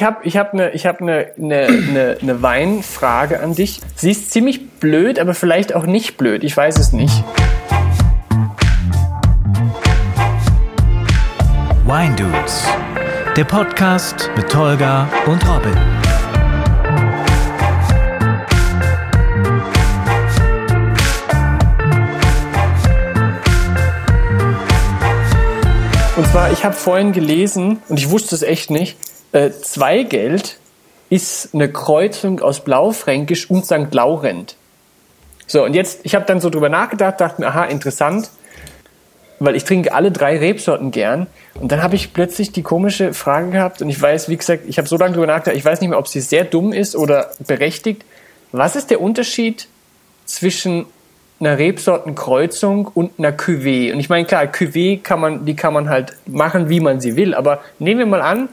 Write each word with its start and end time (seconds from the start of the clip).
Ich 0.00 0.06
habe 0.06 0.24
ich 0.24 0.38
hab 0.38 0.54
eine 0.54 0.72
hab 0.72 1.02
ne, 1.02 1.26
ne, 1.36 1.70
ne, 1.70 2.16
ne 2.22 2.40
Weinfrage 2.40 3.40
an 3.40 3.54
dich. 3.54 3.82
Sie 3.96 4.10
ist 4.10 4.30
ziemlich 4.30 4.70
blöd, 4.78 5.18
aber 5.18 5.34
vielleicht 5.34 5.74
auch 5.74 5.84
nicht 5.84 6.16
blöd. 6.16 6.42
Ich 6.42 6.56
weiß 6.56 6.78
es 6.78 6.94
nicht. 6.94 7.22
Wine 11.84 12.16
Dudes, 12.16 12.66
der 13.36 13.44
Podcast 13.44 14.30
mit 14.38 14.48
Tolga 14.48 15.06
und 15.26 15.46
Robin. 15.46 15.76
Und 26.16 26.26
zwar, 26.26 26.52
ich 26.52 26.64
habe 26.64 26.74
vorhin 26.74 27.12
gelesen, 27.12 27.82
und 27.90 27.98
ich 27.98 28.08
wusste 28.08 28.34
es 28.34 28.42
echt 28.42 28.70
nicht, 28.70 28.96
äh, 29.32 29.50
Zweigeld 29.50 30.58
ist 31.08 31.54
eine 31.54 31.70
Kreuzung 31.70 32.40
aus 32.40 32.60
Blaufränkisch 32.60 33.50
und 33.50 33.64
St. 33.64 33.92
Laurent. 33.92 34.56
So, 35.46 35.64
und 35.64 35.74
jetzt, 35.74 36.00
ich 36.04 36.14
habe 36.14 36.24
dann 36.26 36.40
so 36.40 36.48
drüber 36.48 36.68
nachgedacht, 36.68 37.20
dachte 37.20 37.40
mir, 37.42 37.48
aha, 37.48 37.64
interessant, 37.64 38.30
weil 39.40 39.56
ich 39.56 39.64
trinke 39.64 39.92
alle 39.92 40.12
drei 40.12 40.38
Rebsorten 40.38 40.92
gern. 40.92 41.26
Und 41.54 41.72
dann 41.72 41.82
habe 41.82 41.96
ich 41.96 42.12
plötzlich 42.12 42.52
die 42.52 42.62
komische 42.62 43.12
Frage 43.14 43.50
gehabt, 43.50 43.82
und 43.82 43.88
ich 43.88 44.00
weiß, 44.00 44.28
wie 44.28 44.36
gesagt, 44.36 44.64
ich 44.68 44.78
habe 44.78 44.86
so 44.86 44.96
lange 44.96 45.14
drüber 45.14 45.26
nachgedacht, 45.26 45.56
ich 45.56 45.64
weiß 45.64 45.80
nicht 45.80 45.90
mehr, 45.90 45.98
ob 45.98 46.06
sie 46.06 46.20
sehr 46.20 46.44
dumm 46.44 46.72
ist 46.72 46.94
oder 46.94 47.32
berechtigt. 47.44 48.04
Was 48.52 48.76
ist 48.76 48.90
der 48.90 49.00
Unterschied 49.00 49.66
zwischen 50.24 50.86
einer 51.40 51.58
Rebsortenkreuzung 51.58 52.86
und 52.86 53.18
einer 53.18 53.32
Cuvée? 53.32 53.92
Und 53.92 53.98
ich 53.98 54.08
meine, 54.08 54.26
klar, 54.26 54.44
Cuvée 54.44 55.02
kann 55.02 55.18
man, 55.18 55.46
die 55.46 55.56
kann 55.56 55.72
man 55.72 55.88
halt 55.88 56.12
machen, 56.26 56.68
wie 56.68 56.80
man 56.80 57.00
sie 57.00 57.16
will. 57.16 57.34
Aber 57.34 57.60
nehmen 57.80 57.98
wir 57.98 58.06
mal 58.06 58.22
an, 58.22 58.50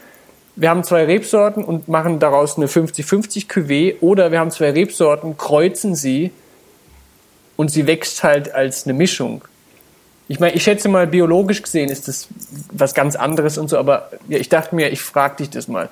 wir 0.58 0.72
haben 0.72 0.84
zwei 0.84 1.06
Rebsorten 1.06 1.64
und 1.64 1.88
machen 1.88 2.20
daraus 2.20 2.58
eine 2.58 2.66
50-50 2.66 3.48
Cuvée 3.48 3.96
oder 4.02 4.32
wir 4.32 4.40
haben 4.40 4.50
zwei 4.50 4.72
Rebsorten, 4.72 5.38
kreuzen 5.38 5.94
sie 5.94 6.32
und 7.56 7.70
sie 7.70 7.86
wächst 7.86 8.24
halt 8.24 8.54
als 8.54 8.86
eine 8.86 8.94
Mischung. 8.94 9.44
Ich 10.28 10.40
meine, 10.40 10.56
ich 10.56 10.64
schätze 10.64 10.90
mal, 10.90 11.06
biologisch 11.06 11.62
gesehen 11.62 11.90
ist 11.90 12.08
das 12.08 12.28
was 12.72 12.96
ganz 12.96 13.16
anderes 13.16 13.60
und 13.60 13.70
so, 13.70 13.78
aber 13.78 14.10
ja, 14.28 14.40
ich 14.40 14.50
dachte 14.50 14.76
mir, 14.76 14.92
ich 14.92 15.00
frage 15.00 15.38
dich 15.38 15.52
das 15.52 15.68
mal. 15.68 15.90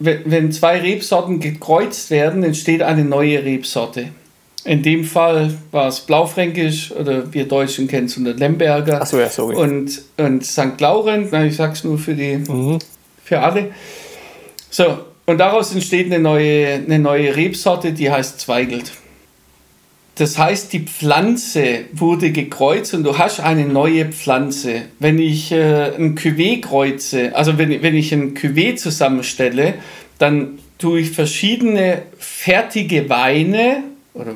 Wenn, 0.00 0.22
wenn 0.24 0.52
zwei 0.52 0.80
Rebsorten 0.80 1.38
gekreuzt 1.38 2.10
werden, 2.10 2.42
entsteht 2.42 2.82
eine 2.82 3.04
neue 3.04 3.44
Rebsorte. 3.44 4.08
In 4.64 4.82
dem 4.82 5.04
Fall 5.04 5.54
war 5.70 5.88
es 5.88 6.00
Blaufränkisch 6.00 6.90
oder 6.90 7.32
wir 7.32 7.46
Deutschen 7.46 7.86
kennen 7.86 8.06
es 8.06 8.16
unter 8.16 8.34
Lemberger. 8.34 9.00
Achso, 9.00 9.18
ja, 9.18 9.28
sorry. 9.28 9.54
Und, 9.54 10.02
und 10.16 10.44
St. 10.44 10.80
Laurent, 10.80 11.32
ich 11.32 11.56
sag's 11.56 11.84
nur 11.84 11.98
für 11.98 12.14
die 12.14 12.38
mhm 12.38 12.80
für 13.24 13.40
alle. 13.40 13.72
So, 14.70 14.98
und 15.26 15.38
daraus 15.38 15.72
entsteht 15.72 16.06
eine 16.06 16.18
neue, 16.18 16.74
eine 16.74 16.98
neue 16.98 17.34
Rebsorte, 17.36 17.92
die 17.92 18.10
heißt 18.10 18.40
Zweigelt. 18.40 18.92
Das 20.16 20.36
heißt, 20.36 20.72
die 20.72 20.80
Pflanze 20.80 21.86
wurde 21.92 22.32
gekreuzt 22.32 22.92
und 22.92 23.02
du 23.02 23.16
hast 23.16 23.40
eine 23.40 23.64
neue 23.64 24.06
Pflanze. 24.06 24.82
Wenn 24.98 25.18
ich 25.18 25.52
äh, 25.52 25.94
ein 25.96 26.16
Cuvée 26.16 26.60
kreuze, 26.60 27.34
also 27.34 27.56
wenn, 27.56 27.82
wenn 27.82 27.94
ich 27.94 28.12
ein 28.12 28.34
Cuvée 28.34 28.76
zusammenstelle, 28.76 29.74
dann 30.18 30.58
tue 30.78 31.00
ich 31.00 31.12
verschiedene 31.12 32.02
fertige 32.18 33.08
Weine 33.08 33.84
oder 34.12 34.34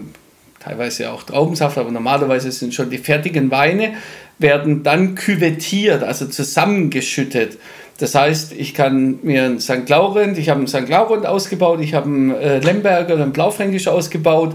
teilweise 0.61 1.13
auch 1.13 1.25
Traubensaft, 1.25 1.77
aber 1.77 1.91
normalerweise 1.91 2.51
sind 2.51 2.73
schon 2.73 2.89
die 2.89 2.99
fertigen 2.99 3.51
Weine, 3.51 3.95
werden 4.39 4.83
dann 4.83 5.15
küvettiert, 5.15 6.03
also 6.03 6.27
zusammengeschüttet. 6.27 7.59
Das 7.99 8.15
heißt, 8.15 8.53
ich 8.53 8.75
kann 8.75 9.21
mir 9.23 9.45
ein 9.45 9.59
St. 9.59 9.89
Laurent, 9.89 10.37
ich 10.37 10.51
habe 10.51 10.59
einen 10.59 10.69
St. 10.69 10.89
Laurent 10.89 11.27
ausgebaut, 11.27 11.81
ich 11.81 11.95
habe 11.95 12.07
einen 12.07 12.31
äh, 12.35 12.59
Lemberger, 12.59 13.15
einen 13.15 13.33
Blaufränkisch 13.33 13.89
ausgebaut 13.89 14.55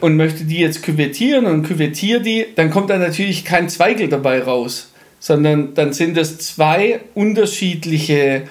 und 0.00 0.16
möchte 0.16 0.44
die 0.44 0.58
jetzt 0.58 0.82
küvettieren 0.82 1.46
und 1.46 1.62
küvettiere 1.62 2.20
die, 2.20 2.46
dann 2.56 2.70
kommt 2.70 2.90
da 2.90 2.98
natürlich 2.98 3.44
kein 3.44 3.70
Zweigel 3.70 4.08
dabei 4.08 4.42
raus, 4.42 4.92
sondern 5.18 5.72
dann 5.74 5.94
sind 5.94 6.18
es 6.18 6.38
zwei 6.38 7.00
unterschiedliche 7.14 8.42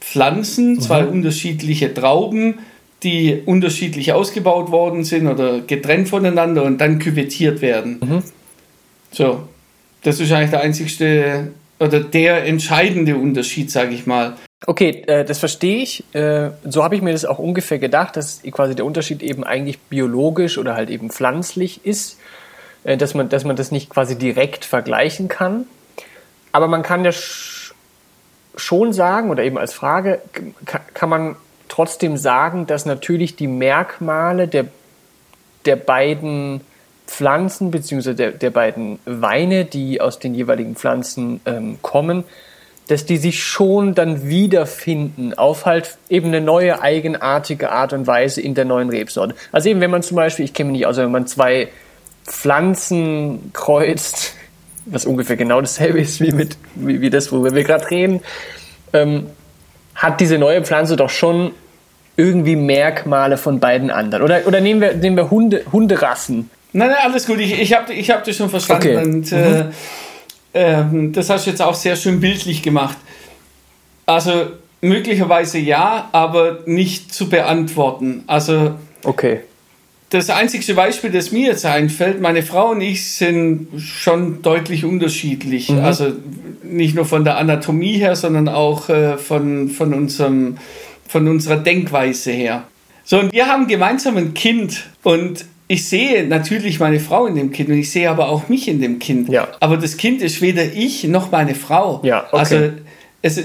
Pflanzen, 0.00 0.74
mhm. 0.74 0.80
zwei 0.80 1.04
unterschiedliche 1.04 1.92
Trauben, 1.92 2.60
die 3.02 3.42
unterschiedlich 3.44 4.12
ausgebaut 4.12 4.70
worden 4.70 5.04
sind 5.04 5.26
oder 5.26 5.60
getrennt 5.60 6.08
voneinander 6.08 6.62
und 6.62 6.80
dann 6.80 6.98
küvettiert 6.98 7.60
werden. 7.60 7.98
Mhm. 8.00 8.22
So, 9.10 9.48
das 10.02 10.20
ist 10.20 10.30
eigentlich 10.30 10.50
der 10.50 10.60
einzigste 10.60 11.48
oder 11.80 12.00
der 12.00 12.44
entscheidende 12.44 13.16
Unterschied, 13.16 13.70
sage 13.70 13.94
ich 13.94 14.06
mal. 14.06 14.36
Okay, 14.66 15.02
äh, 15.06 15.24
das 15.24 15.38
verstehe 15.38 15.82
ich. 15.82 16.04
Äh, 16.14 16.50
so 16.64 16.84
habe 16.84 16.94
ich 16.94 17.02
mir 17.02 17.12
das 17.12 17.24
auch 17.24 17.38
ungefähr 17.38 17.78
gedacht, 17.78 18.16
dass 18.16 18.42
quasi 18.52 18.74
der 18.74 18.84
Unterschied 18.84 19.22
eben 19.22 19.42
eigentlich 19.42 19.80
biologisch 19.80 20.58
oder 20.58 20.74
halt 20.74 20.90
eben 20.90 21.10
pflanzlich 21.10 21.84
ist, 21.86 22.18
äh, 22.84 22.98
dass, 22.98 23.14
man, 23.14 23.30
dass 23.30 23.44
man 23.44 23.56
das 23.56 23.70
nicht 23.72 23.88
quasi 23.88 24.18
direkt 24.18 24.66
vergleichen 24.66 25.28
kann. 25.28 25.66
Aber 26.52 26.68
man 26.68 26.82
kann 26.82 27.04
ja 27.04 27.12
schon 28.56 28.92
sagen, 28.92 29.30
oder 29.30 29.42
eben 29.42 29.56
als 29.56 29.72
Frage, 29.72 30.20
kann 30.92 31.08
man 31.08 31.36
trotzdem 31.68 32.18
sagen, 32.18 32.66
dass 32.66 32.84
natürlich 32.84 33.36
die 33.36 33.46
Merkmale 33.46 34.48
der, 34.48 34.66
der 35.64 35.76
beiden 35.76 36.60
Pflanzen 37.10 37.72
beziehungsweise 37.72 38.14
der, 38.14 38.30
der 38.30 38.50
beiden 38.50 39.00
Weine, 39.04 39.64
die 39.64 40.00
aus 40.00 40.20
den 40.20 40.32
jeweiligen 40.32 40.76
Pflanzen 40.76 41.40
ähm, 41.44 41.78
kommen, 41.82 42.22
dass 42.86 43.04
die 43.04 43.16
sich 43.16 43.42
schon 43.42 43.94
dann 43.94 44.28
wiederfinden 44.28 45.34
auf 45.34 45.66
halt 45.66 45.98
eben 46.08 46.28
eine 46.28 46.40
neue 46.40 46.80
eigenartige 46.80 47.72
Art 47.72 47.92
und 47.92 48.06
Weise 48.06 48.40
in 48.40 48.54
der 48.54 48.64
neuen 48.64 48.90
Rebsorte. 48.90 49.34
Also 49.50 49.68
eben 49.68 49.80
wenn 49.80 49.90
man 49.90 50.02
zum 50.02 50.16
Beispiel, 50.16 50.44
ich 50.44 50.54
kenne 50.54 50.70
mich 50.70 50.78
nicht 50.78 50.86
aus, 50.86 50.96
wenn 50.98 51.10
man 51.10 51.26
zwei 51.26 51.68
Pflanzen 52.24 53.50
kreuzt, 53.52 54.34
was 54.86 55.04
ungefähr 55.04 55.36
genau 55.36 55.60
dasselbe 55.60 56.00
ist 56.00 56.20
wie 56.20 56.32
mit 56.32 56.56
wie, 56.76 57.00
wie 57.00 57.10
das, 57.10 57.32
worüber 57.32 57.54
wir 57.54 57.64
gerade 57.64 57.90
reden, 57.90 58.20
ähm, 58.92 59.26
hat 59.96 60.20
diese 60.20 60.38
neue 60.38 60.62
Pflanze 60.62 60.96
doch 60.96 61.10
schon 61.10 61.52
irgendwie 62.16 62.56
Merkmale 62.56 63.36
von 63.36 63.58
beiden 63.58 63.90
anderen. 63.90 64.22
Oder, 64.22 64.46
oder 64.46 64.60
nehmen 64.60 64.80
wir, 64.80 64.94
nehmen 64.94 65.16
wir 65.16 65.30
Hunde, 65.30 65.64
Hunderassen. 65.72 66.50
Nein, 66.72 66.88
nein, 66.88 66.98
alles 67.02 67.26
gut. 67.26 67.40
Ich, 67.40 67.58
ich 67.58 67.72
habe 67.74 67.92
ich 67.92 68.10
hab 68.10 68.24
das 68.24 68.36
schon 68.36 68.50
verstanden. 68.50 68.96
Okay. 68.96 69.04
Und 69.04 69.32
äh, 69.32 69.64
mhm. 70.84 71.08
äh, 71.08 71.12
das 71.12 71.30
hast 71.30 71.46
du 71.46 71.50
jetzt 71.50 71.62
auch 71.62 71.74
sehr 71.74 71.96
schön 71.96 72.20
bildlich 72.20 72.62
gemacht. 72.62 72.96
Also 74.06 74.46
möglicherweise 74.80 75.58
ja, 75.58 76.08
aber 76.12 76.60
nicht 76.66 77.12
zu 77.12 77.28
beantworten. 77.28 78.24
Also 78.26 78.74
okay. 79.04 79.40
Das 80.10 80.28
einzige 80.28 80.74
Beispiel, 80.74 81.10
das 81.10 81.30
mir 81.30 81.50
jetzt 81.50 81.64
einfällt, 81.64 82.20
meine 82.20 82.42
Frau 82.42 82.70
und 82.70 82.80
ich 82.80 83.12
sind 83.12 83.68
schon 83.80 84.42
deutlich 84.42 84.84
unterschiedlich. 84.84 85.70
Mhm. 85.70 85.78
Also 85.80 86.12
nicht 86.64 86.96
nur 86.96 87.04
von 87.04 87.24
der 87.24 87.36
Anatomie 87.36 87.98
her, 87.98 88.16
sondern 88.16 88.48
auch 88.48 88.88
äh, 88.88 89.16
von, 89.18 89.68
von, 89.68 89.94
unserem, 89.94 90.58
von 91.06 91.28
unserer 91.28 91.58
Denkweise 91.58 92.32
her. 92.32 92.64
So, 93.04 93.20
und 93.20 93.32
wir 93.32 93.46
haben 93.46 93.68
gemeinsam 93.68 94.16
ein 94.16 94.34
Kind 94.34 94.84
und 95.04 95.44
ich 95.70 95.88
sehe 95.88 96.26
natürlich 96.26 96.80
meine 96.80 96.98
Frau 96.98 97.26
in 97.26 97.36
dem 97.36 97.52
Kind 97.52 97.68
und 97.68 97.78
ich 97.78 97.92
sehe 97.92 98.10
aber 98.10 98.28
auch 98.28 98.48
mich 98.48 98.66
in 98.66 98.80
dem 98.80 98.98
Kind. 98.98 99.28
Ja. 99.28 99.46
Aber 99.60 99.76
das 99.76 99.96
Kind 99.96 100.20
ist 100.20 100.42
weder 100.42 100.64
ich 100.64 101.04
noch 101.04 101.30
meine 101.30 101.54
Frau. 101.54 102.00
Ja, 102.02 102.24
okay. 102.24 102.36
Also 102.36 102.56
es, 103.22 103.40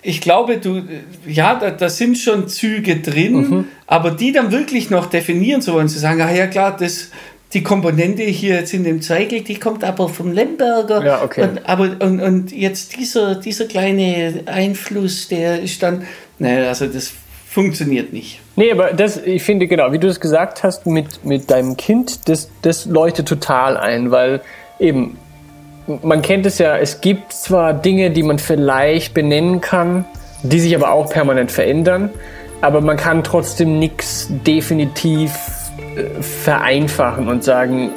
ich 0.00 0.22
glaube, 0.22 0.56
du, 0.56 0.80
ja, 1.26 1.56
da, 1.56 1.72
da 1.72 1.90
sind 1.90 2.16
schon 2.16 2.48
Züge 2.48 3.00
drin, 3.00 3.34
mhm. 3.34 3.64
aber 3.86 4.12
die 4.12 4.32
dann 4.32 4.50
wirklich 4.50 4.88
noch 4.88 5.10
definieren 5.10 5.60
zu 5.60 5.74
wollen, 5.74 5.90
zu 5.90 5.98
sagen, 5.98 6.22
ah 6.22 6.32
ja 6.32 6.46
klar, 6.46 6.74
das, 6.74 7.10
die 7.52 7.62
Komponente 7.62 8.22
hier 8.22 8.54
jetzt 8.54 8.72
in 8.72 8.84
dem 8.84 9.02
Zeigel, 9.02 9.42
die 9.42 9.56
kommt 9.56 9.84
aber 9.84 10.08
vom 10.08 10.32
Lemberger. 10.32 11.04
Ja, 11.04 11.22
okay. 11.22 11.42
Und, 11.42 11.68
aber, 11.68 11.96
und, 12.00 12.18
und 12.18 12.50
jetzt 12.50 12.96
dieser, 12.96 13.34
dieser 13.34 13.66
kleine 13.66 14.40
Einfluss, 14.46 15.28
der 15.28 15.60
ist 15.60 15.82
dann, 15.82 16.06
naja, 16.38 16.68
also 16.68 16.86
das 16.86 17.12
funktioniert 17.56 18.12
nicht. 18.12 18.40
Nee, 18.54 18.70
aber 18.70 18.92
das, 18.92 19.16
ich 19.16 19.42
finde 19.42 19.66
genau, 19.66 19.90
wie 19.90 19.98
du 19.98 20.08
es 20.08 20.20
gesagt 20.20 20.62
hast 20.62 20.84
mit, 20.84 21.24
mit 21.24 21.50
deinem 21.50 21.78
Kind, 21.78 22.28
das, 22.28 22.50
das 22.60 22.84
leuchtet 22.84 23.26
total 23.26 23.78
ein, 23.78 24.10
weil 24.10 24.42
eben, 24.78 25.16
man 26.02 26.20
kennt 26.20 26.44
es 26.44 26.58
ja, 26.58 26.76
es 26.76 27.00
gibt 27.00 27.32
zwar 27.32 27.72
Dinge, 27.72 28.10
die 28.10 28.22
man 28.22 28.38
vielleicht 28.38 29.14
benennen 29.14 29.62
kann, 29.62 30.04
die 30.42 30.60
sich 30.60 30.76
aber 30.76 30.92
auch 30.92 31.08
permanent 31.08 31.50
verändern, 31.50 32.10
aber 32.60 32.82
man 32.82 32.98
kann 32.98 33.24
trotzdem 33.24 33.78
nichts 33.78 34.28
definitiv 34.46 35.32
äh, 35.96 36.22
vereinfachen 36.22 37.26
und 37.26 37.42
sagen, 37.42 37.90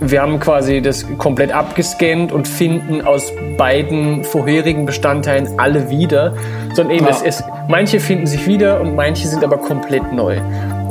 wir 0.00 0.22
haben 0.22 0.40
quasi 0.40 0.80
das 0.80 1.06
komplett 1.18 1.52
abgescannt 1.52 2.32
und 2.32 2.46
finden 2.48 3.02
aus 3.02 3.32
beiden 3.56 4.24
vorherigen 4.24 4.86
Bestandteilen 4.86 5.58
alle 5.58 5.90
wieder. 5.90 6.34
Sondern 6.74 6.96
eben, 6.96 7.06
ja. 7.06 7.10
es, 7.10 7.22
es, 7.22 7.44
manche 7.68 8.00
finden 8.00 8.26
sich 8.26 8.46
wieder 8.46 8.80
und 8.80 8.94
manche 8.94 9.28
sind 9.28 9.44
aber 9.44 9.58
komplett 9.58 10.12
neu. 10.12 10.40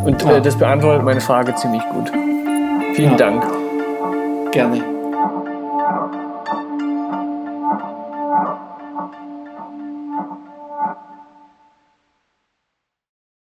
Und 0.04 0.22
ja. 0.24 0.38
äh, 0.38 0.42
das 0.42 0.58
beantwortet 0.58 1.04
meine 1.04 1.22
Frage 1.22 1.56
ziemlich 1.56 1.84
gut. 1.90 2.12
Vielen 2.96 3.12
ja. 3.12 3.18
Dank. 3.18 3.44
Gerne. 4.52 4.97